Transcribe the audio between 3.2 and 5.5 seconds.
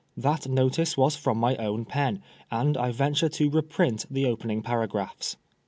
to reprint the opening paragraphs.